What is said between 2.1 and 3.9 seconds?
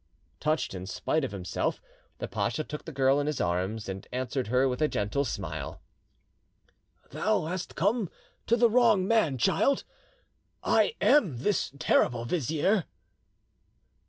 the pacha took the girl in his arms,